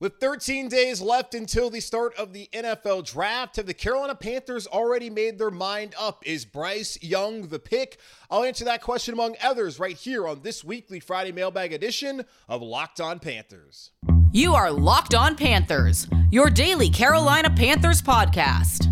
[0.00, 4.66] With 13 days left until the start of the NFL draft, have the Carolina Panthers
[4.66, 6.26] already made their mind up?
[6.26, 7.98] Is Bryce Young the pick?
[8.30, 12.62] I'll answer that question among others right here on this weekly Friday mailbag edition of
[12.62, 13.90] Locked On Panthers.
[14.32, 18.88] You are Locked On Panthers, your daily Carolina Panthers podcast,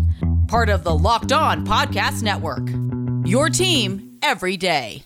[0.47, 2.69] part of the Locked On Podcast Network.
[3.27, 5.05] Your team every day.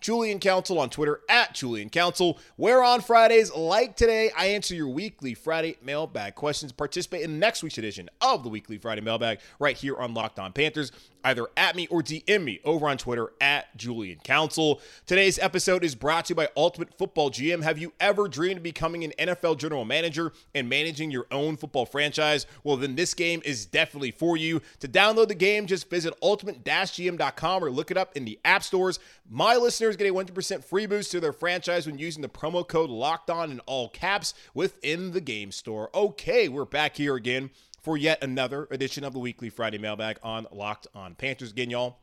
[0.00, 4.88] Julian Council on Twitter at Julian Council, where on Fridays, like today, I answer your
[4.88, 6.72] weekly Friday mailbag questions.
[6.72, 10.52] Participate in next week's edition of the weekly Friday mailbag right here on Locked On
[10.52, 10.92] Panthers
[11.26, 14.80] either at me or DM me over on Twitter at Julian Council.
[15.06, 17.64] Today's episode is brought to you by Ultimate Football GM.
[17.64, 21.84] Have you ever dreamed of becoming an NFL general manager and managing your own football
[21.84, 22.46] franchise?
[22.62, 24.62] Well, then this game is definitely for you.
[24.78, 29.00] To download the game, just visit ultimate-gm.com or look it up in the app stores.
[29.28, 32.88] My listeners get a 100% free boost to their franchise when using the promo code
[32.88, 35.90] LOCKED ON in all caps within the game store.
[35.92, 37.50] Okay, we're back here again
[37.86, 41.52] for yet another edition of the weekly Friday mailbag on Locked On Panthers.
[41.52, 41.98] Again, y'all,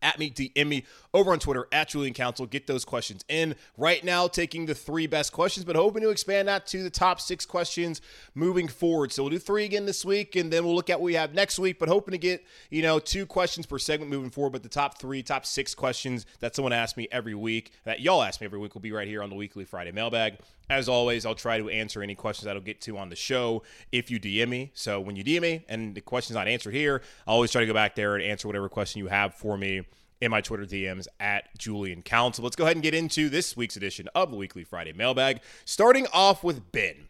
[0.00, 2.46] at me, DM me over on Twitter at Julian Council.
[2.46, 3.56] Get those questions in.
[3.76, 7.20] Right now, taking the three best questions, but hoping to expand that to the top
[7.20, 8.00] six questions
[8.36, 9.10] moving forward.
[9.10, 11.34] So we'll do three again this week, and then we'll look at what we have
[11.34, 14.52] next week, but hoping to get, you know, two questions per segment moving forward.
[14.52, 18.22] But the top three, top six questions that someone asks me every week, that y'all
[18.22, 20.38] ask me every week, will be right here on the weekly Friday mailbag.
[20.70, 23.62] As always, I'll try to answer any questions that I'll get to on the show
[23.90, 24.70] if you DM me.
[24.74, 27.66] So when you DM me and the question's not answered here, I'll always try to
[27.66, 29.82] go back there and answer whatever question you have for me
[30.20, 32.44] in my Twitter DMs at Julian Council.
[32.44, 36.06] Let's go ahead and get into this week's edition of the Weekly Friday Mailbag, starting
[36.12, 37.08] off with Ben.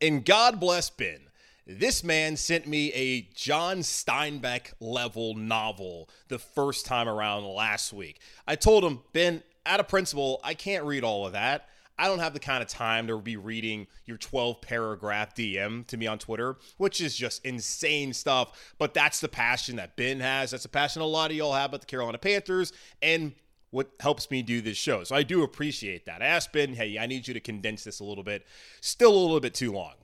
[0.00, 1.20] And God bless Ben.
[1.66, 8.20] This man sent me a John Steinbeck level novel the first time around last week.
[8.46, 11.68] I told him, Ben, out of principle, I can't read all of that.
[11.98, 15.96] I don't have the kind of time to be reading your 12 paragraph DM to
[15.96, 18.74] me on Twitter, which is just insane stuff.
[18.78, 20.50] But that's the passion that Ben has.
[20.50, 23.34] That's the passion a lot of y'all have about the Carolina Panthers and
[23.70, 25.04] what helps me do this show.
[25.04, 26.22] So I do appreciate that.
[26.22, 28.46] I asked Ben, hey, I need you to condense this a little bit.
[28.80, 29.94] Still a little bit too long.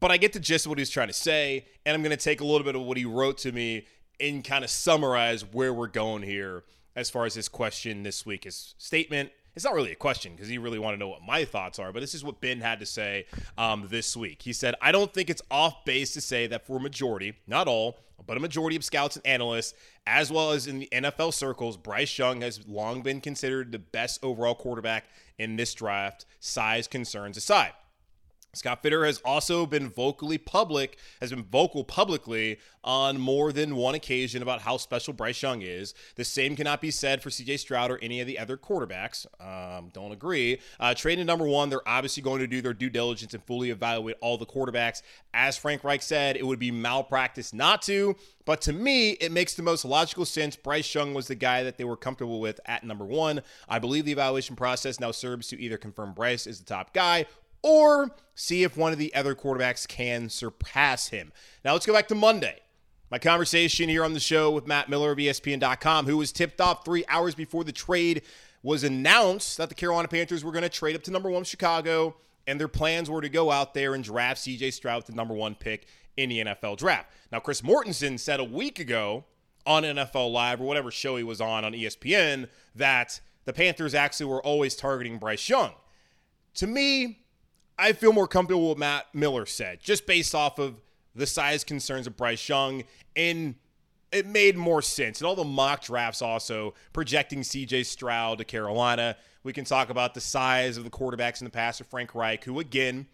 [0.00, 2.22] But I get the gist of what he's trying to say, and I'm going to
[2.22, 3.86] take a little bit of what he wrote to me
[4.20, 6.64] and kind of summarize where we're going here
[6.96, 10.48] as far as his question this week, his statement, it's not really a question because
[10.48, 12.80] he really want to know what my thoughts are, but this is what Ben had
[12.80, 13.26] to say
[13.56, 14.42] um, this week.
[14.42, 17.68] He said, I don't think it's off base to say that for a majority, not
[17.68, 19.74] all, but a majority of scouts and analysts,
[20.06, 24.18] as well as in the NFL circles, Bryce Young has long been considered the best
[24.24, 25.04] overall quarterback
[25.38, 27.72] in this draft, size concerns aside.
[28.54, 33.94] Scott Fitterer has also been vocally public, has been vocal publicly on more than one
[33.94, 35.94] occasion about how special Bryce Young is.
[36.16, 39.26] The same cannot be said for CJ Stroud or any of the other quarterbacks.
[39.40, 40.60] Um, don't agree.
[40.78, 44.16] Uh, trading number one, they're obviously going to do their due diligence and fully evaluate
[44.20, 45.02] all the quarterbacks.
[45.32, 48.16] As Frank Reich said, it would be malpractice not to.
[48.44, 50.54] But to me, it makes the most logical sense.
[50.54, 53.40] Bryce Young was the guy that they were comfortable with at number one.
[53.68, 57.24] I believe the evaluation process now serves to either confirm Bryce is the top guy
[57.64, 61.32] or see if one of the other quarterbacks can surpass him.
[61.64, 62.60] Now let's go back to Monday.
[63.10, 66.84] My conversation here on the show with Matt Miller of ESPN.com, who was tipped off
[66.84, 68.22] three hours before the trade
[68.62, 72.16] was announced that the Carolina Panthers were going to trade up to number one Chicago,
[72.46, 75.54] and their plans were to go out there and draft CJ Stroud, the number one
[75.54, 75.86] pick
[76.16, 77.10] in the NFL draft.
[77.32, 79.24] Now, Chris Mortensen said a week ago
[79.66, 84.26] on NFL Live or whatever show he was on on ESPN that the Panthers actually
[84.26, 85.72] were always targeting Bryce Young.
[86.56, 87.23] To me,
[87.78, 90.76] I feel more comfortable with what Matt Miller said, just based off of
[91.14, 92.84] the size concerns of Bryce Young.
[93.16, 93.56] And
[94.12, 95.20] it made more sense.
[95.20, 99.16] And all the mock drafts also projecting CJ Stroud to Carolina.
[99.42, 102.44] We can talk about the size of the quarterbacks in the past of Frank Reich,
[102.44, 103.06] who, again,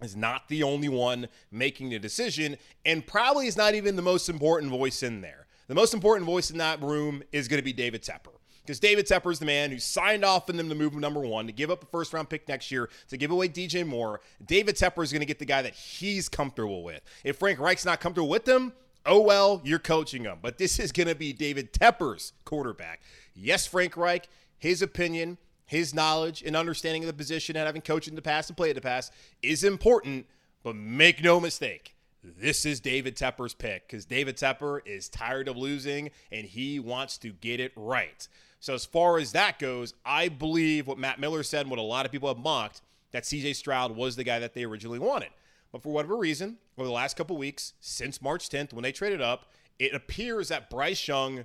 [0.00, 4.28] is not the only one making the decision and probably is not even the most
[4.28, 5.46] important voice in there.
[5.66, 8.37] The most important voice in that room is going to be David Tepper
[8.68, 11.46] because David Tepper is the man who signed off on them to move number one,
[11.46, 14.20] to give up a first round pick next year, to give away DJ Moore.
[14.44, 17.00] David Tepper is going to get the guy that he's comfortable with.
[17.24, 18.74] If Frank Reich's not comfortable with them,
[19.06, 20.40] oh well, you're coaching him.
[20.42, 23.00] But this is going to be David Tepper's quarterback.
[23.34, 24.28] Yes, Frank Reich,
[24.58, 28.50] his opinion, his knowledge and understanding of the position and having coached in the past
[28.50, 30.26] and played in the past is important,
[30.62, 31.94] but make no mistake.
[32.22, 37.16] This is David Tepper's pick because David Tepper is tired of losing and he wants
[37.18, 38.28] to get it right.
[38.60, 41.82] So, as far as that goes, I believe what Matt Miller said and what a
[41.82, 42.82] lot of people have mocked
[43.12, 45.30] that CJ Stroud was the guy that they originally wanted.
[45.72, 49.20] But for whatever reason, over the last couple weeks, since March 10th, when they traded
[49.20, 51.44] up, it appears that Bryce Young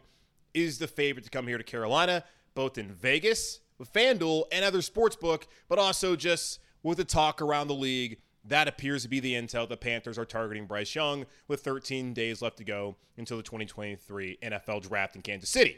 [0.54, 2.24] is the favorite to come here to Carolina,
[2.56, 7.68] both in Vegas with FanDuel and other sportsbook, but also just with the talk around
[7.68, 8.19] the league.
[8.45, 9.68] That appears to be the intel.
[9.68, 14.39] The Panthers are targeting Bryce Young with 13 days left to go until the 2023
[14.44, 15.77] NFL draft in Kansas City.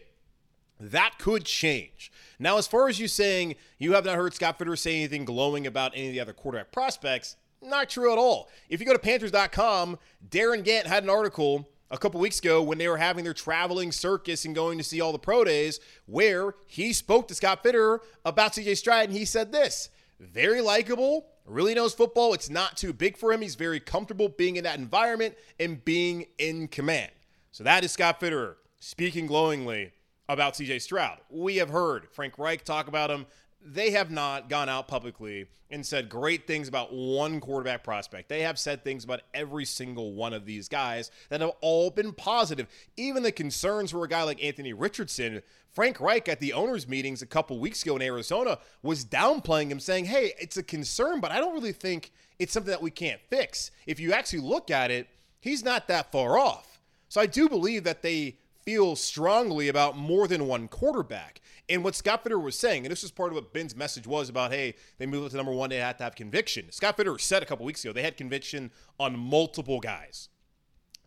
[0.80, 2.12] That could change.
[2.38, 5.66] Now, as far as you saying you have not heard Scott Fitterer say anything glowing
[5.66, 8.50] about any of the other quarterback prospects, not true at all.
[8.70, 9.98] If you go to Panthers.com,
[10.30, 13.92] Darren Gantt had an article a couple weeks ago when they were having their traveling
[13.92, 18.00] circus and going to see all the pro days where he spoke to Scott Fitterer
[18.26, 19.90] about CJ Stroud and he said this
[20.20, 22.34] very likable, really knows football.
[22.34, 23.42] It's not too big for him.
[23.42, 27.12] He's very comfortable being in that environment and being in command.
[27.52, 29.92] So that is Scott Fitterer speaking glowingly
[30.28, 31.20] about CJ Stroud.
[31.30, 33.26] We have heard Frank Reich talk about him
[33.66, 38.30] they have not gone out publicly and said great things about one quarterback prospect.
[38.30, 42.14] They have said things about every single one of these guys that have all been
[42.14, 42.68] positive.
[42.96, 45.42] Even the concerns for a guy like Anthony Richardson,
[45.74, 49.80] Frank Reich at the owners' meetings a couple weeks ago in Arizona was downplaying him,
[49.80, 53.22] saying, Hey, it's a concern, but I don't really think it's something that we can't
[53.30, 53.72] fix.
[53.88, 55.08] If you actually look at it,
[55.40, 56.82] he's not that far off.
[57.10, 61.40] So I do believe that they feel strongly about more than one quarterback.
[61.70, 64.28] And what Scott Fitterer was saying, and this was part of what Ben's message was
[64.28, 66.72] about, hey, they moved up to number one, they had to have conviction.
[66.72, 70.30] Scott Fitterer said a couple weeks ago they had conviction on multiple guys.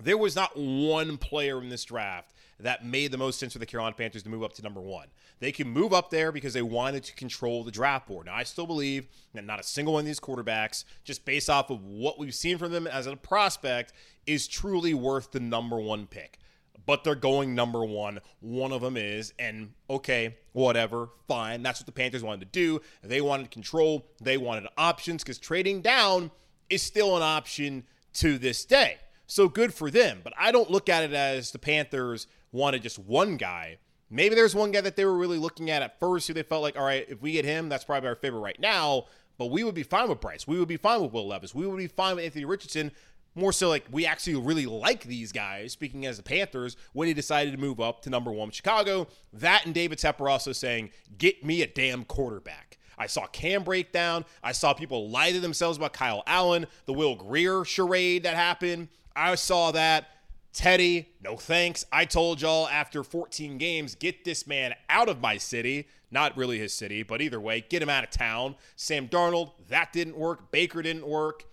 [0.01, 3.67] There was not one player in this draft that made the most sense for the
[3.67, 5.09] Carolina Panthers to move up to number one.
[5.41, 8.27] They can move up there because they wanted to control the draft board.
[8.27, 11.71] Now, I still believe that not a single one of these quarterbacks, just based off
[11.71, 13.93] of what we've seen from them as a prospect,
[14.27, 16.39] is truly worth the number one pick
[16.88, 18.19] but they're going number one.
[18.40, 21.62] One of them is, and okay, whatever, fine.
[21.62, 22.81] That's what the Panthers wanted to do.
[23.02, 26.31] They wanted control, they wanted options because trading down
[26.70, 28.96] is still an option to this day.
[29.26, 30.23] So good for them.
[30.25, 33.76] But I don't look at it as the Panthers wanted just one guy.
[34.08, 36.62] Maybe there's one guy that they were really looking at at first who they felt
[36.62, 39.05] like, all right, if we get him, that's probably our favorite right now.
[39.37, 40.46] But we would be fine with Bryce.
[40.46, 41.55] We would be fine with Will Levis.
[41.55, 42.93] We would be fine with Anthony Richardson
[43.38, 47.14] more so like we actually really like these guys, speaking as the Panthers, when he
[47.14, 49.06] decided to move up to number one Chicago.
[49.32, 52.79] That and David Tepper also saying, get me a damn quarterback.
[52.99, 54.25] I saw Cam breakdown.
[54.43, 58.88] I saw people lie to themselves about Kyle Allen, the Will Grier charade that happened.
[59.14, 60.08] I saw that.
[60.52, 61.85] Teddy, no thanks.
[61.93, 65.87] I told y'all after 14 games, get this man out of my city.
[66.11, 68.56] Not really his city, but either way, get him out of town.
[68.75, 70.50] Sam Darnold, that didn't work.
[70.50, 71.44] Baker didn't work.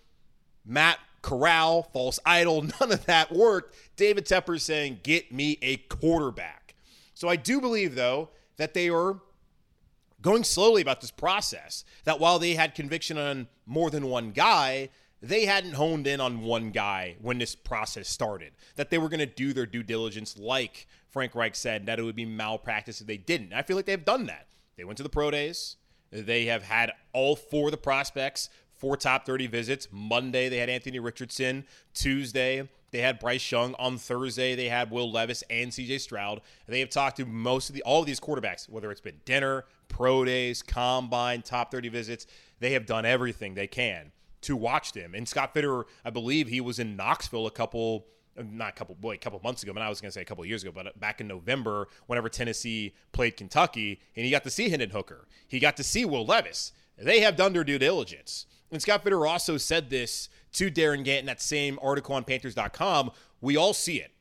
[0.65, 3.75] Matt corral, false idol, none of that worked.
[3.97, 6.75] David Tepper saying, get me a quarterback.
[7.15, 9.19] So I do believe, though, that they are
[10.21, 11.83] going slowly about this process.
[12.03, 14.89] That while they had conviction on more than one guy,
[15.19, 18.51] they hadn't honed in on one guy when this process started.
[18.75, 22.03] That they were going to do their due diligence, like Frank Reich said, that it
[22.03, 23.51] would be malpractice if they didn't.
[23.51, 24.45] I feel like they've done that.
[24.77, 25.77] They went to the pro days.
[26.11, 29.87] They have had all four of the prospects four top 30 visits.
[29.91, 31.65] Monday, they had Anthony Richardson.
[31.93, 33.73] Tuesday, they had Bryce Young.
[33.75, 36.41] On Thursday, they had Will Levis and CJ Stroud.
[36.67, 39.65] They have talked to most of the all of these quarterbacks, whether it's been dinner,
[39.87, 42.27] pro days, combine, top 30 visits.
[42.59, 44.11] They have done everything they can
[44.41, 45.15] to watch them.
[45.15, 48.05] And Scott Fitterer, I believe he was in Knoxville a couple
[48.37, 50.25] not a couple boy a couple months ago, but I was going to say a
[50.25, 54.49] couple years ago, but back in November, whenever Tennessee played Kentucky, and he got to
[54.49, 56.73] see Hendon Hooker, he got to see Will Levis.
[56.97, 58.45] They have done their due diligence.
[58.71, 63.11] And Scott Fitterer also said this to Darren Gantt in that same article on Panthers.com.
[63.41, 64.11] We all see it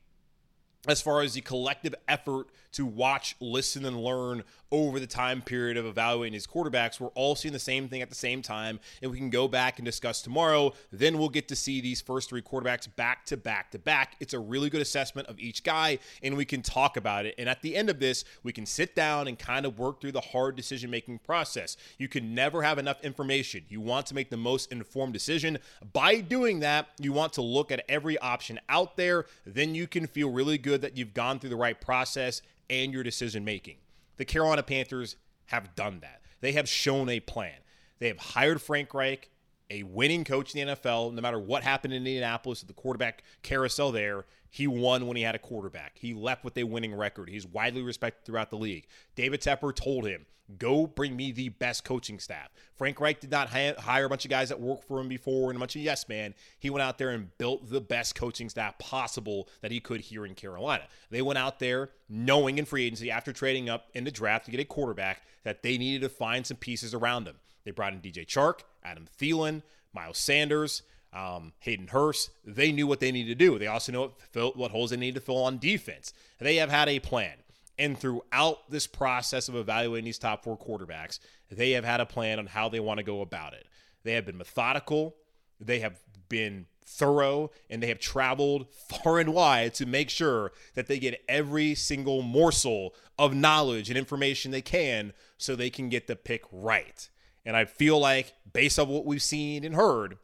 [0.87, 4.43] as far as the collective effort to watch, listen, and learn
[4.75, 6.99] over the time period of evaluating his quarterbacks.
[6.99, 9.79] We're all seeing the same thing at the same time, and we can go back
[9.79, 10.73] and discuss tomorrow.
[10.91, 14.17] Then we'll get to see these first three quarterbacks back to back to back.
[14.19, 17.35] It's a really good assessment of each guy, and we can talk about it.
[17.37, 20.11] And at the end of this, we can sit down and kind of work through
[20.11, 21.77] the hard decision making process.
[21.97, 23.63] You can never have enough information.
[23.69, 25.57] You want to make the most informed decision.
[25.93, 29.25] By doing that, you want to look at every option out there.
[29.45, 33.03] Then you can feel really good that you've gone through the right process and your
[33.03, 33.77] decision making.
[34.17, 35.15] The Carolina Panthers
[35.47, 36.21] have done that.
[36.41, 37.55] They have shown a plan.
[37.99, 39.29] They have hired Frank Reich,
[39.69, 41.13] a winning coach in the NFL.
[41.13, 45.35] No matter what happened in Indianapolis, the quarterback carousel there, He won when he had
[45.35, 45.97] a quarterback.
[45.99, 47.27] He left with a winning record.
[47.27, 48.87] He's widely respected throughout the league.
[49.13, 52.53] David Tepper told him, Go bring me the best coaching staff.
[52.73, 55.57] Frank Reich did not hire a bunch of guys that worked for him before and
[55.57, 56.33] a bunch of yes man.
[56.57, 60.25] He went out there and built the best coaching staff possible that he could here
[60.25, 60.85] in Carolina.
[61.09, 64.51] They went out there knowing in free agency after trading up in the draft to
[64.51, 67.35] get a quarterback that they needed to find some pieces around them.
[67.65, 70.81] They brought in DJ Chark, Adam Thielen, Miles Sanders
[71.15, 73.57] um, Hayden Hurst, they knew what they needed to do.
[73.57, 76.13] They also know what, what holes they need to fill on defense.
[76.39, 77.37] They have had a plan.
[77.77, 81.19] And throughout this process of evaluating these top four quarterbacks,
[81.49, 83.67] they have had a plan on how they want to go about it.
[84.03, 85.15] They have been methodical,
[85.59, 90.87] they have been thorough, and they have traveled far and wide to make sure that
[90.87, 96.07] they get every single morsel of knowledge and information they can so they can get
[96.07, 97.09] the pick right.
[97.45, 100.17] And I feel like, based on what we've seen and heard,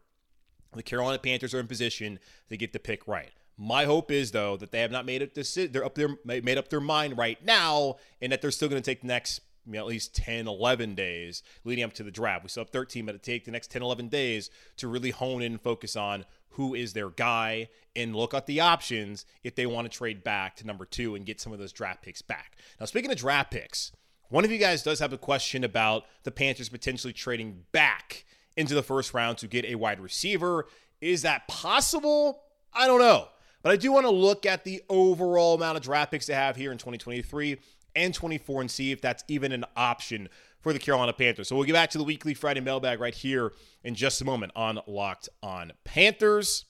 [0.73, 3.31] the Carolina Panthers are in position to get the pick right.
[3.57, 5.71] My hope is though that they have not made it decision.
[5.71, 8.85] They're up there made up their mind right now, and that they're still going to
[8.85, 12.43] take the next you know, at least 10, 11 days leading up to the draft.
[12.43, 15.41] We still have 13, but it take the next 10, 11 days to really hone
[15.41, 16.25] in and focus on
[16.55, 20.55] who is their guy and look at the options if they want to trade back
[20.57, 22.57] to number two and get some of those draft picks back.
[22.79, 23.91] Now, speaking of draft picks,
[24.29, 28.25] one of you guys does have a question about the Panthers potentially trading back
[28.57, 30.67] into the first round to get a wide receiver.
[30.99, 32.43] Is that possible?
[32.73, 33.27] I don't know.
[33.63, 36.55] But I do want to look at the overall amount of draft picks they have
[36.55, 37.57] here in 2023
[37.95, 40.29] and 24 and see if that's even an option
[40.61, 41.47] for the Carolina Panthers.
[41.47, 43.53] So we'll get back to the weekly Friday mailbag right here
[43.83, 46.65] in just a moment on Locked On Panthers.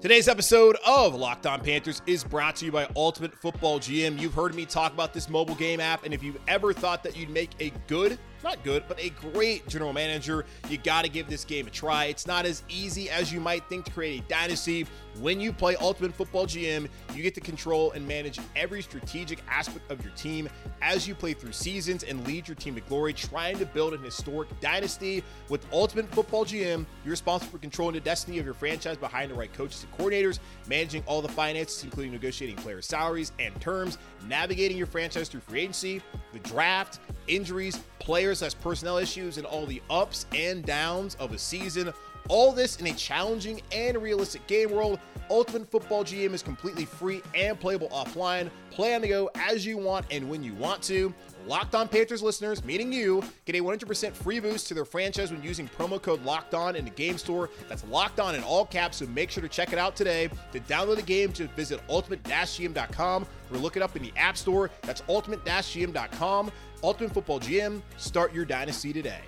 [0.00, 4.20] Today's episode of Locked On Panthers is brought to you by Ultimate Football GM.
[4.20, 7.16] You've heard me talk about this mobile game app, and if you've ever thought that
[7.16, 10.44] you'd make a good not good, but a great general manager.
[10.68, 12.04] You got to give this game a try.
[12.04, 14.86] It's not as easy as you might think to create a dynasty.
[15.20, 19.90] When you play Ultimate Football GM, you get to control and manage every strategic aspect
[19.90, 20.48] of your team
[20.82, 24.02] as you play through seasons and lead your team to glory, trying to build an
[24.02, 25.22] historic dynasty.
[25.48, 29.34] With Ultimate Football GM, you're responsible for controlling the destiny of your franchise behind the
[29.34, 33.98] right coaches and coordinators, managing all the finances, including negotiating player salaries and terms,
[34.28, 36.98] navigating your franchise through free agency, the draft,
[37.28, 41.92] injuries, players as personnel issues, and all the ups and downs of a season.
[42.28, 44.98] All this in a challenging and realistic game world.
[45.30, 48.50] Ultimate Football GM is completely free and playable offline.
[48.70, 51.12] Play on the go as you want and when you want to.
[51.46, 55.42] Locked On Panthers listeners, meaning you, get a 100% free boost to their franchise when
[55.42, 57.50] using promo code Locked On in the game store.
[57.68, 60.30] That's Locked On in all caps, so make sure to check it out today.
[60.52, 64.70] To download the game, just visit ultimate-gm.com or look it up in the App Store.
[64.82, 66.50] That's ultimate-gm.com.
[66.84, 67.82] Ultimate Football GM.
[67.96, 69.20] Start your dynasty today.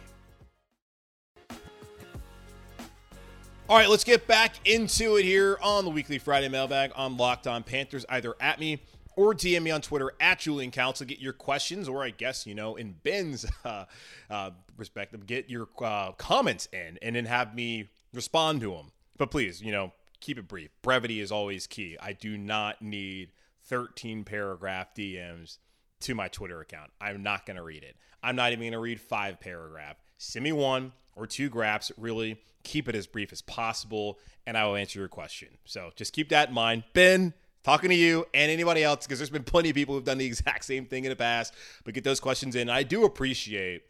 [3.68, 7.48] All right, let's get back into it here on the weekly Friday mailbag on Locked
[7.48, 8.04] On Panthers.
[8.08, 8.80] Either at me
[9.16, 11.04] or DM me on Twitter at Julian Council.
[11.04, 13.86] Get your questions, or I guess, you know, in Ben's uh,
[14.30, 18.92] uh, perspective, get your uh, comments in and then have me respond to them.
[19.18, 20.70] But please, you know, keep it brief.
[20.82, 21.96] Brevity is always key.
[22.00, 23.32] I do not need
[23.64, 25.58] 13 paragraph DMs
[26.06, 26.90] to my Twitter account.
[27.00, 27.96] I'm not going to read it.
[28.22, 29.96] I'm not even going to read five paragraph.
[30.18, 31.90] Send me one or two graphs.
[31.96, 35.48] Really keep it as brief as possible, and I will answer your question.
[35.64, 36.84] So just keep that in mind.
[36.92, 37.34] Ben,
[37.64, 40.26] talking to you and anybody else because there's been plenty of people who've done the
[40.32, 42.70] exact same thing in the past, but get those questions in.
[42.70, 43.82] I do appreciate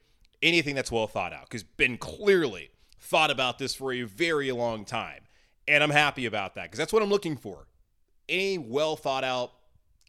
[0.43, 4.85] anything that's well thought out because Ben clearly thought about this for a very long
[4.85, 5.23] time.
[5.69, 7.67] And I'm happy about that because that's what I'm looking for.
[8.29, 9.53] Any well thought out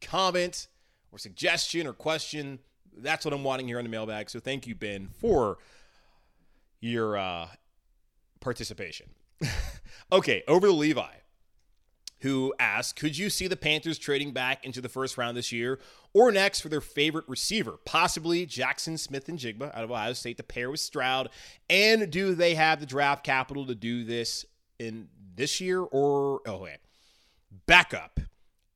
[0.01, 0.67] comment
[1.11, 2.59] or suggestion or question,
[2.97, 4.29] that's what I'm wanting here on the mailbag.
[4.29, 5.57] So thank you, Ben, for
[6.79, 7.47] your uh,
[8.39, 9.09] participation.
[10.11, 11.17] okay, over to Levi
[12.21, 15.79] who asked, Could you see the Panthers trading back into the first round this year
[16.13, 20.71] or next for their favorite receiver, possibly Jaxon Smith-Njigba out of Ohio State to pair
[20.71, 21.29] with Stroud?
[21.69, 24.45] And do they have the draft capital to do this
[24.79, 26.79] in this year or, oh, wait,
[27.65, 28.19] backup?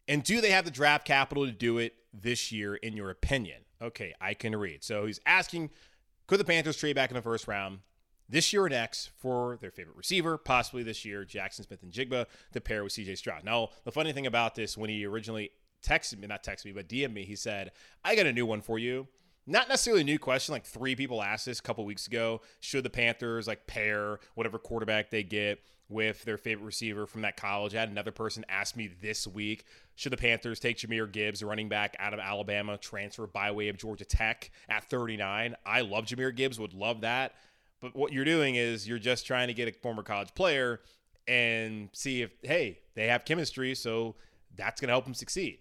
[0.08, 3.62] And do they have the draft capital to do it this year, in your opinion?
[3.82, 4.84] Okay, I can read.
[4.84, 5.70] So he's asking,
[6.28, 7.80] Could the Panthers trade back in the first round?
[8.32, 12.84] this year or next for their favorite receiver, possibly this year, Jaxon Smith-Njigba, to pair
[12.84, 13.44] with CJ Stroud.
[13.44, 15.52] Now, the funny thing about this, when he originally
[15.86, 17.72] texted me, not texted me, but DM me, he said,
[18.06, 19.08] I got a new one for you.
[19.46, 20.54] Not necessarily a new question.
[20.54, 22.42] Like three people asked this a couple weeks ago.
[22.62, 27.38] Should the Panthers like pair whatever quarterback they get with their favorite receiver from that
[27.38, 27.76] college?
[27.76, 31.70] I had another person ask me this week should the Panthers take Jahmyr Gibbs, running
[31.70, 35.56] back out of Alabama, transfer by way of Georgia Tech at 39?
[35.66, 37.36] I love Jahmyr Gibbs, would love that.
[37.82, 40.82] But what you're doing is you're just trying to get a former college player
[41.28, 44.16] and see if hey they have chemistry, so
[44.56, 45.60] that's going to help them succeed.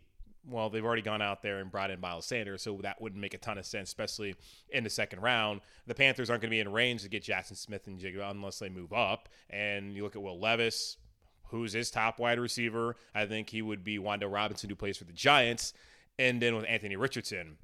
[0.48, 3.34] Well, they've already gone out there and brought in Miles Sanders, so that wouldn't make
[3.34, 4.34] a ton of sense, especially
[4.70, 5.60] in the second round.
[5.86, 8.92] The Panthers aren't going to be in range to get Jaxon Smith-Njigba unless they move
[8.92, 9.28] up.
[9.50, 10.96] And you look at Will Levis,
[11.48, 12.96] who's his top wide receiver.
[13.14, 15.74] I think he would be Wan'Dale Robinson, who plays for the Giants.
[16.18, 17.58] And then with Anthony Richardson,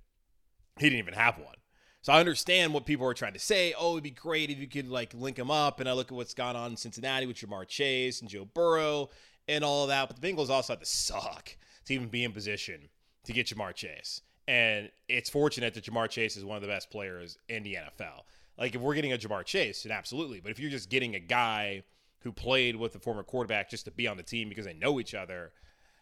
[0.78, 1.56] he didn't even have one.
[2.02, 3.74] So I understand what people are trying to say.
[3.78, 5.80] Oh, it'd be great if you could like link them up.
[5.80, 9.08] And I look at what's gone on in Cincinnati with Ja'Marr Chase and Joe Burrow
[9.48, 10.08] and all of that.
[10.08, 11.56] But the Bengals also had to suck
[11.86, 12.88] to even be in position
[13.24, 14.22] to get Ja'Marr Chase.
[14.48, 18.22] And it's fortunate that Ja'Marr Chase is one of the best players in the NFL.
[18.58, 20.40] Like if we're getting a Ja'Marr Chase, then absolutely.
[20.40, 21.82] But if you're just getting a guy
[22.20, 25.00] who played with the former quarterback just to be on the team because they know
[25.00, 25.52] each other,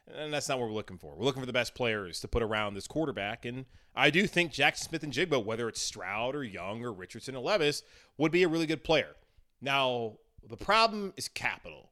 [0.06, 1.14] and that's not what we're looking for.
[1.16, 3.44] We're looking for the best players to put around this quarterback.
[3.44, 3.64] And
[3.96, 7.82] I do think Jaxon Smith-Njigba, whether it's Stroud or Young or Richardson or Levis,
[8.18, 9.16] would be a really good player.
[9.60, 11.90] Now, the problem is capital.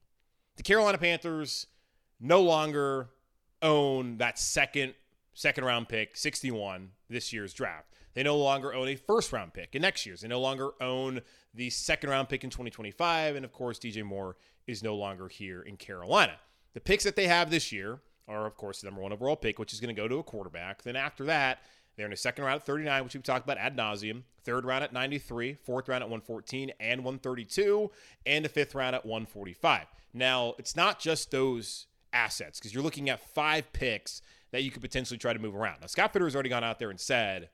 [0.57, 1.67] The Carolina Panthers
[2.21, 3.09] no longer
[3.62, 4.95] own that second
[5.35, 7.87] second round pick, 61, this year's draft.
[8.14, 10.21] They no longer own a first round pick in next year's.
[10.21, 11.21] They no longer own
[11.54, 13.37] the second round pick in 2025.
[13.37, 16.37] And of course, DJ Moore is no longer here in Carolina.
[16.75, 19.59] The picks that they have this year are, of course, the number one overall pick,
[19.59, 20.83] which is going to go to a quarterback.
[20.83, 21.62] Then after that,
[21.97, 24.23] they're in a second round at 39, which we've talked about ad nauseum.
[24.45, 27.90] Third round at 93, fourth round at 114 and 132,
[28.26, 29.87] and a fifth round at 145.
[30.14, 34.83] Now, it's not just those assets because you're looking at five picks that you could
[34.83, 35.81] potentially try to move around.
[35.81, 37.49] Now, Scott Fitterer has already gone out there and said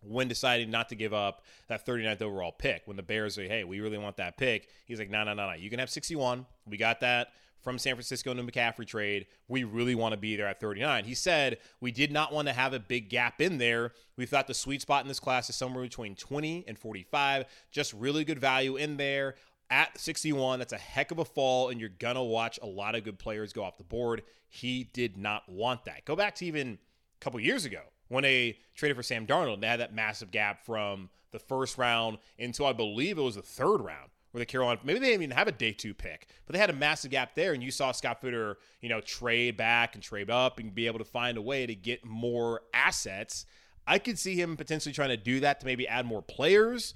[0.00, 3.64] when deciding not to give up that 39th overall pick, when the Bears say, hey,
[3.64, 5.54] we really want that pick, he's like, no, no, no, no.
[5.54, 6.46] You can have 61.
[6.66, 7.28] We got that
[7.64, 9.26] from San Francisco in the McCaffrey trade.
[9.48, 11.06] We really want to be there at 39.
[11.06, 13.92] He said, We did not want to have a big gap in there.
[14.16, 17.46] We thought the sweet spot in this class is somewhere between 20 and 45.
[17.72, 19.34] Just really good value in there.
[19.74, 22.94] At 61, that's a heck of a fall, and you're going to watch a lot
[22.94, 24.22] of good players go off the board.
[24.48, 26.04] He did not want that.
[26.04, 29.60] Go back to even a couple years ago when they traded for Sam Darnold.
[29.60, 33.42] They had that massive gap from the first round until I believe it was the
[33.42, 36.52] third round where the Carolina maybe they didn't even have a day two pick, but
[36.52, 39.96] they had a massive gap there, and you saw Scott Fitterer, you know, trade back
[39.96, 43.44] and trade up and be able to find a way to get more assets.
[43.88, 46.94] I could see him potentially trying to do that to maybe add more players,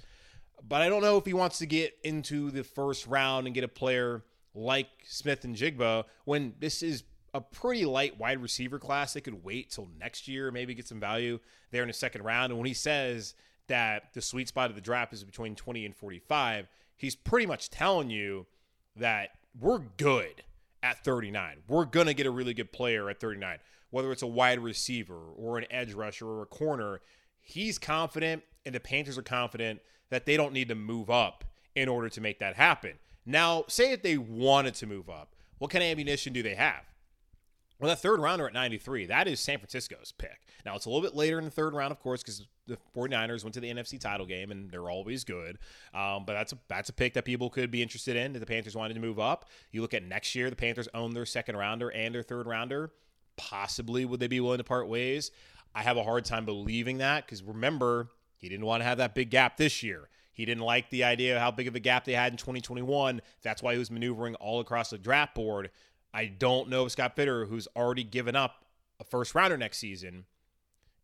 [0.67, 3.63] but I don't know if he wants to get into the first round and get
[3.63, 9.13] a player like Smith-Njigba when this is a pretty light wide receiver class.
[9.13, 11.39] They could wait till next year, maybe get some value
[11.71, 12.51] there in the second round.
[12.51, 13.35] And when he says
[13.67, 16.67] that the sweet spot of the draft is between 20 and 45,
[16.97, 18.47] he's pretty much telling you
[18.95, 20.43] that we're good
[20.83, 21.57] at 39.
[21.67, 23.59] We're going to get a really good player at 39,
[23.91, 27.01] whether it's a wide receiver or an edge rusher or a corner.
[27.39, 31.43] He's confident, and the Panthers are confident that they don't need to move up
[31.75, 32.93] in order to make that happen.
[33.25, 36.83] Now, say if they wanted to move up, what kind of ammunition do they have?
[37.79, 40.45] Well, that third rounder at 93, that is San Francisco's pick.
[40.67, 43.43] Now, it's a little bit later in the third round, of course, because the 49ers
[43.43, 45.57] went to the NFC title game and they're always good.
[45.95, 48.45] Um, but that's a, that's a pick that people could be interested in if the
[48.45, 49.49] Panthers wanted to move up.
[49.71, 52.91] You look at next year, the Panthers own their second rounder and their third rounder.
[53.35, 55.31] Possibly would they be willing to part ways?
[55.73, 59.13] I have a hard time believing that because remember, he didn't want to have that
[59.13, 60.09] big gap this year.
[60.31, 63.21] He didn't like the idea of how big of a gap they had in 2021.
[63.41, 65.69] That's why he was maneuvering all across the draft board.
[66.13, 68.63] I don't know if Scott Fitterer, who's already given up
[69.01, 70.23] a first rounder next season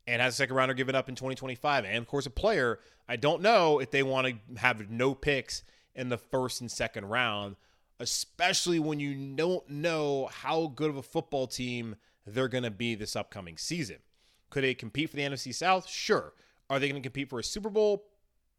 [0.07, 3.17] and has a second rounder given up in 2025, and of course a player, I
[3.17, 7.57] don't know if they want to have no picks in the first and second round,
[7.99, 12.95] especially when you don't know how good of a football team they're going to be
[12.95, 13.97] this upcoming season.
[14.49, 15.89] Could they compete for the NFC South?
[15.89, 16.33] Sure.
[16.69, 18.05] Are they going to compete for a Super Bowl?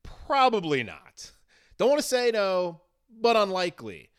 [0.03, 1.33] Probably not.
[1.79, 2.81] Don't want to say no,
[3.21, 4.11] but unlikely.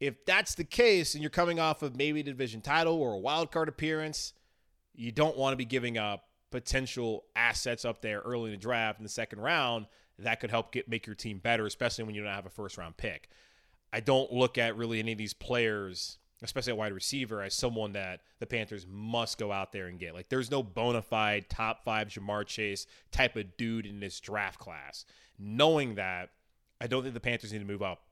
[0.00, 3.18] If that's the case and you're coming off of maybe a division title or a
[3.18, 4.32] wild card appearance,
[4.94, 8.98] you don't want to be giving up potential assets up there early in the draft
[8.98, 9.86] in the second round
[10.18, 12.76] that could help get make your team better, especially when you don't have a first
[12.76, 13.28] round pick.
[13.92, 17.92] I don't look at really any of these players, especially a wide receiver, as someone
[17.92, 20.14] that the Panthers must go out there and get.
[20.14, 24.58] Like there's no bona fide top five Ja'Marr Chase type of dude in this draft
[24.58, 25.04] class.
[25.38, 26.30] Knowing that,
[26.80, 28.02] I don't think the Panthers need to move up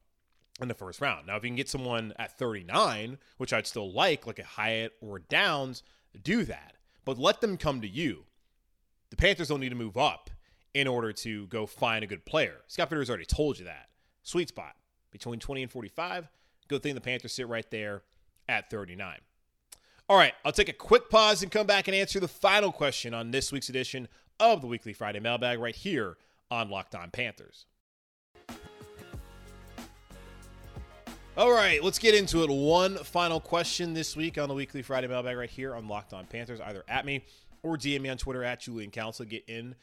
[0.60, 1.26] in the first round.
[1.26, 4.92] Now, if you can get someone at 39, which I'd still like, like a Hyatt
[5.00, 5.82] or Downs,
[6.22, 6.74] do that.
[7.04, 8.24] But let them come to you.
[9.10, 10.30] The Panthers don't need to move up
[10.74, 12.56] in order to go find a good player.
[12.66, 13.88] Scott Fitterer has already told you that.
[14.22, 14.74] Sweet spot
[15.12, 16.28] between 20 and 45.
[16.68, 18.02] Good thing the Panthers sit right there
[18.48, 19.18] at 39.
[20.08, 23.12] All right, I'll take a quick pause and come back and answer the final question
[23.12, 24.06] on this week's edition
[24.38, 26.16] of the Weekly Friday Mailbag right here
[26.50, 27.66] on Locked On Panthers.
[31.36, 32.50] All right, let's get into it.
[32.50, 36.24] One final question this week on the weekly Friday mailbag right here on Locked On
[36.24, 36.62] Panthers.
[36.62, 37.26] Either at me
[37.62, 39.26] or DM me on Twitter at Julian Council.
[39.26, 39.74] Get in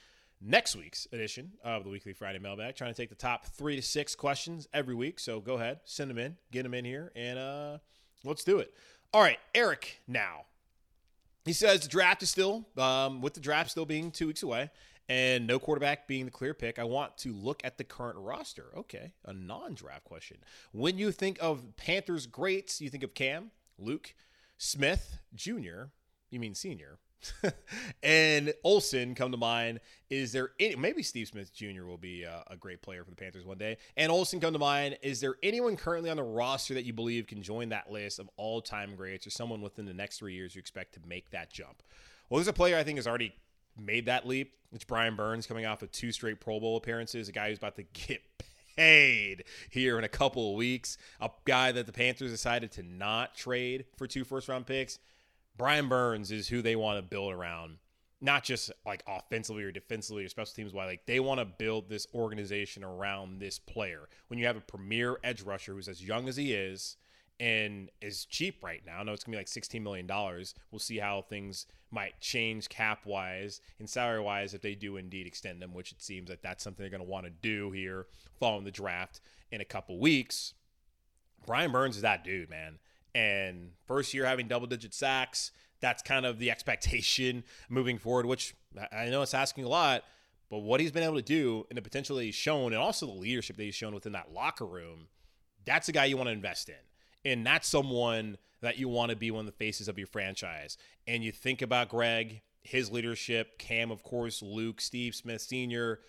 [0.42, 2.76] next week's edition of the weekly Friday mailbag.
[2.76, 5.20] Trying to take the top three to six questions every week.
[5.20, 7.78] So go ahead, send them in, get them in here, and uh,
[8.24, 8.74] let's do it.
[9.14, 10.46] All right, Eric now.
[11.46, 14.70] He says the draft is still, um, with the draft still being two weeks away
[15.10, 18.68] and no quarterback being the clear pick, I want to look at the current roster.
[18.78, 20.38] Okay, a non draft question.
[20.72, 24.14] When you think of Panthers greats, you think of Cam, Luke,
[24.58, 25.90] Smith, Jr.,
[26.30, 26.98] you mean senior,
[28.04, 29.80] and Olsen come to mind.
[30.10, 31.84] Is there any, maybe Steve Smith Jr.
[31.86, 33.78] will be a, a, great player for the Panthers one day?
[33.98, 34.98] And Olsen come to mind.
[35.02, 38.30] Is there anyone currently on the roster that you believe can join that list of
[38.38, 41.52] all time greats or someone within the next three years you expect to make that
[41.52, 41.82] jump?
[42.30, 43.34] Well, there's a player I think has already
[43.78, 44.54] made that leap.
[44.72, 47.76] It's Brian Burns coming off of two straight Pro Bowl appearances, a guy who's about
[47.76, 48.22] to get
[48.76, 53.36] paid here in a couple of weeks, a guy that the Panthers decided to not
[53.36, 55.00] trade for two first round picks.
[55.58, 57.78] Brian Burns is who they want to build around,
[58.22, 60.88] not just like offensively or defensively or special teams wise.
[60.88, 64.10] Like they want to build this organization around this player.
[64.28, 66.98] When you have a premier edge rusher who's as young as he is
[67.40, 70.08] and is cheap right now, I know it's gonna be like $16 million.
[70.72, 75.28] We'll see how things might change cap wise and salary wise if they do indeed
[75.28, 78.08] extend them, which it seems that that's something they're to want to do here
[78.40, 80.56] following the draft in a couple weeks.
[81.46, 82.80] Brian Burns is that dude, man.
[83.16, 88.56] And first year having double digit sacks, that's kind of the expectation moving forward, which
[88.92, 90.04] I know it's asking a lot,
[90.50, 93.06] but what he's been able to do and the potential that he's shown, and also
[93.06, 95.08] the leadership that he's shown within that locker room,
[95.66, 96.76] that's a guy you want to invest in.
[97.26, 100.78] And that's someone that you want to be one of the faces of your franchise.
[101.08, 106.00] And you think about Greg, his leadership, Cam, of course, Luke, Steve Smith Sr.,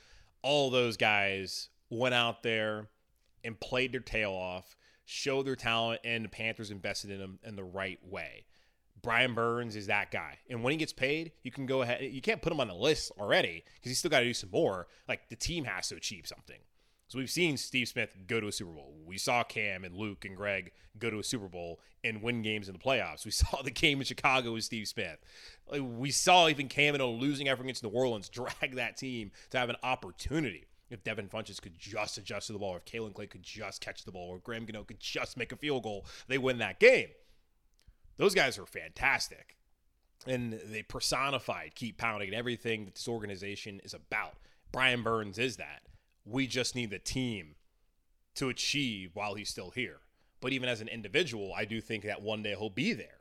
[0.42, 2.88] all those guys went out there
[3.44, 7.56] and played their tail off, showed their talent, and the Panthers invested in them in
[7.56, 8.46] the right way.
[9.02, 10.38] Brian Burns is that guy.
[10.48, 12.02] And when he gets paid, you can go ahead.
[12.02, 14.50] You can't put him on the list already because he's still got to do some
[14.50, 14.86] more.
[15.06, 16.58] Like the team has to achieve something.
[17.08, 18.94] So we've seen Steve Smith go to a Super Bowl.
[19.04, 22.66] We saw Cam and Luke and Greg go to a Super Bowl and win games
[22.66, 23.24] in the playoffs.
[23.24, 25.18] We saw the game in Chicago with Steve Smith.
[25.78, 29.76] we saw even Cam losing effort against New Orleans drag that team to have an
[29.82, 30.64] opportunity.
[30.90, 33.80] If Devin Funchess could just adjust to the ball, or if Kaelin Clay could just
[33.80, 36.78] catch the ball, or Graham Gano could just make a field goal, they win that
[36.78, 37.08] game.
[38.16, 39.56] Those guys are fantastic.
[40.26, 44.34] And they personified keep pounding and everything that this organization is about.
[44.72, 45.82] Brian Burns is that.
[46.24, 47.56] We just need the team
[48.36, 49.98] to achieve while he's still here.
[50.40, 53.20] But even as an individual, I do think that one day he'll be there.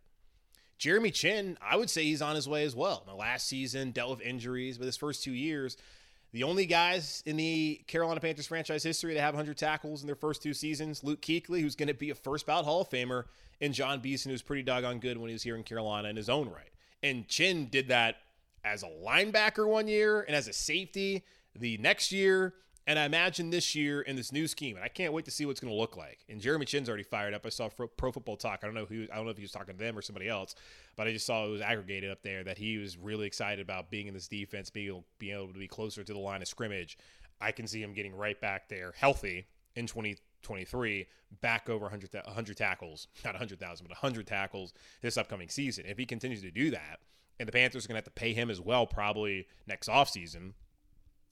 [0.78, 3.04] Jeremy Chinn, I would say he's on his way as well.
[3.06, 5.78] The last season dealt with injuries, but his first two years,
[6.34, 10.16] the only guys in the Carolina Panthers franchise history to have 100 tackles in their
[10.16, 13.26] first two seasons, Luke Kuechly, who's going to be a first ballot Hall of Famer,
[13.62, 16.30] and Jon Beason, who's pretty doggone good when he was here in Carolina in his
[16.30, 16.72] own right.
[17.04, 18.18] And Chinn did that
[18.66, 21.24] as a linebacker one year and as a safety
[21.56, 22.54] the next year
[22.86, 25.46] and I imagine this year in this new scheme, and I can't wait to see
[25.46, 26.26] what's going to look like.
[26.28, 27.46] And Jeremy Chinn's already fired up.
[27.46, 28.60] I saw Pro Football Talk.
[28.62, 29.08] I don't know who.
[29.12, 30.56] I don't know if he was talking to them or somebody else,
[30.98, 33.90] but I just saw it was aggregated up there that he was really excited about
[33.90, 36.48] being in this defense, being able, being able to be closer to the line of
[36.48, 36.98] scrimmage.
[37.40, 41.08] I can see him getting right back there, healthy in 2023,
[41.40, 45.86] back over 100, 100 tackles, not 100,000, but 100 tackles this upcoming season.
[45.88, 47.00] If he continues to do that,
[47.40, 50.54] and the Panthers are going to have to pay him as well, probably next offseason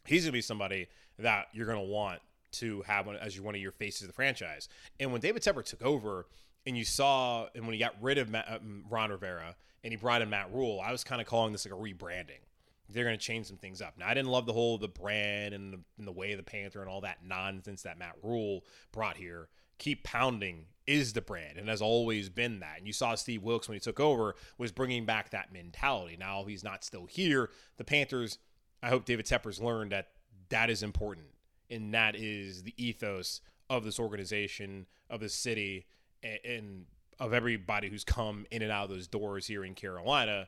[0.05, 0.87] he's going to be somebody
[1.21, 2.19] that you're going to want
[2.53, 4.67] to have as one of your faces of the franchise.
[4.99, 6.25] And when David Tepper took over,
[6.65, 9.97] and you saw, and when he got rid of Matt, um, Ron Rivera and he
[9.97, 12.41] brought in Matt Rhule, I was kind of calling this like a rebranding.
[12.89, 13.97] They're going to change some things up.
[13.97, 16.43] Now, I didn't love the whole the brand and the, and the way of the
[16.43, 19.47] Panther and all that nonsense that Matt Rhule brought here.
[19.79, 22.77] Keep pounding is the brand and has always been that.
[22.77, 26.17] And you saw Steve Wilks when he took over was bringing back that mentality.
[26.19, 27.49] Now he's not still here.
[27.77, 28.37] The Panthers
[28.83, 30.07] I hope David Tepper's learned that
[30.51, 31.27] that is important
[31.69, 35.85] and that is the ethos of this organization, of this city,
[36.23, 36.85] and,
[37.19, 40.47] of everybody who's come in and out of those doors here in Carolina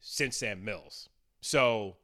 [0.00, 1.08] since Sam Mills.
[1.40, 1.96] So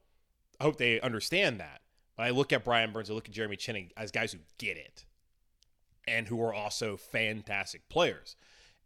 [0.61, 1.82] I hope they understand that.
[2.16, 4.76] But I look at Brian Burns, I look at Jeremy Chinn as guys who get
[4.76, 5.04] it
[6.08, 8.34] and who are also fantastic players.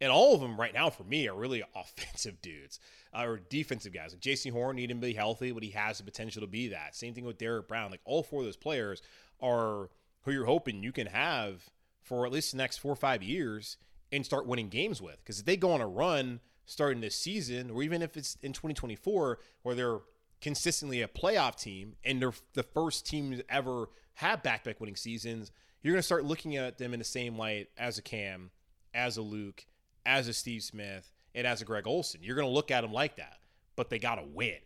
[0.01, 2.79] And all of them right now for me are really offensive dudes
[3.13, 4.11] uh, or defensive guys.
[4.11, 6.95] Like Jaycee Horn him to be healthy, but he has the potential to be that.
[6.95, 7.91] Same thing with Derrick Brown.
[7.91, 9.01] Like all four of those players
[9.41, 9.89] are
[10.23, 11.69] who you're hoping you can have
[12.01, 13.77] for at least the next four or five years
[14.11, 15.17] and start winning games with.
[15.17, 18.53] Because if they go on a run starting this season, or even if it's in
[18.53, 19.99] 2024 where they're
[20.41, 25.51] consistently a playoff team and they're the first team to ever have back-to-back winning seasons,
[25.81, 28.51] you're going to start looking at them in the same light as a Cam,
[28.93, 29.65] as a Luke,
[30.05, 32.21] as a Steve Smith, and as a Greg Olsen.
[32.23, 33.37] You're going to look at them like that,
[33.75, 34.57] but they got to win.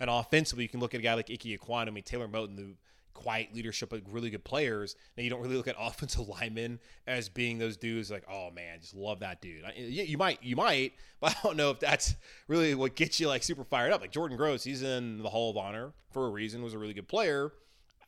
[0.00, 2.56] And offensively, you can look at a guy like Ike Ekwonu, I mean, Taylor Moton,
[2.56, 2.74] the
[3.14, 4.96] quiet leadership of really good players.
[5.16, 8.80] Now, you don't really look at offensive linemen as being those dudes like, oh man,
[8.80, 9.62] just love that dude.
[9.76, 12.14] You might, you might, but I don't know if that's
[12.48, 14.00] really what gets you like super fired up.
[14.00, 16.94] Like Jordan Gross, he's in the Hall of Honor for a reason, was a really
[16.94, 17.52] good player.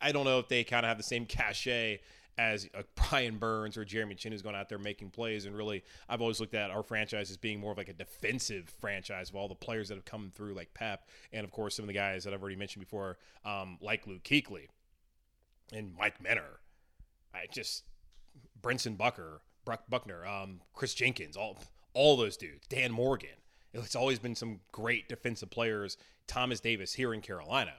[0.00, 2.00] I don't know if they kind of have the same cachet
[2.38, 5.44] as uh, Brian Burns or Jeremy Chinn who's going out there making plays.
[5.46, 8.72] And really, I've always looked at our franchise as being more of like a defensive
[8.80, 11.84] franchise of all the players that have come through, like Pep, and of course some
[11.84, 14.68] of the guys that I've already mentioned before, um, like Luke Kuechly
[15.72, 16.60] and Mike Minter.
[17.34, 17.84] I just
[18.60, 21.58] Brentson Bucker, Buck, Buckner, um, Chris Jenkins, all
[21.92, 23.28] all those dudes, Dan Morgan.
[23.72, 25.96] It's always been some great defensive players.
[26.26, 27.74] Thomas Davis here in Carolina,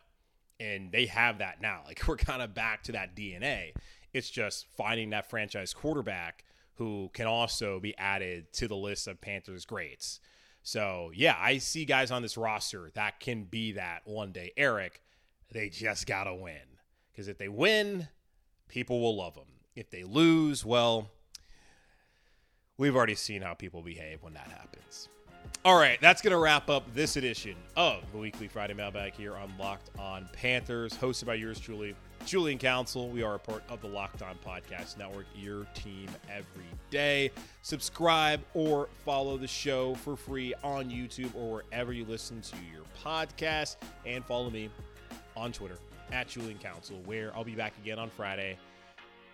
[0.59, 1.81] and they have that now.
[1.85, 3.71] Like we're kind of back to that DNA.
[4.15, 9.19] It's just finding that franchise quarterback who can also be added to the list of
[9.19, 10.21] Panthers greats.
[10.63, 14.54] So, yeah, I see guys on this roster that can be that one day.
[14.56, 15.01] Eric,
[15.51, 16.80] they just got to win.
[17.12, 18.08] Because if they win,
[18.69, 19.51] people will love them.
[19.75, 21.12] If they lose, well,
[22.78, 25.10] we've already seen how people behave when that happens.
[25.65, 29.36] All right, that's going to wrap up this edition of the Weekly Friday Mailbag here
[29.36, 33.07] on Locked On Panthers, hosted by yours truly, Julian Council.
[33.09, 37.31] We are a part of the Locked On Podcast Network, your team every day.
[37.61, 42.83] Subscribe or follow the show for free on YouTube or wherever you listen to your
[43.03, 43.77] podcast.
[44.07, 44.69] And follow me
[45.38, 45.77] on Twitter
[46.11, 48.57] at Julian Council, where I'll be back again on Friday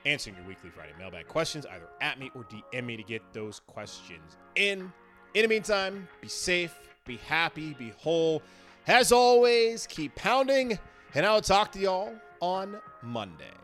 [0.06, 3.62] answering your weekly Friday mailbag questions, either at me or DM me to get those
[3.68, 4.92] questions in.
[5.34, 6.76] In the meantime, be safe,
[7.06, 8.42] be happy, be whole.
[8.88, 10.78] As always, keep pounding,
[11.14, 13.61] and I'll talk to y'all on Monday.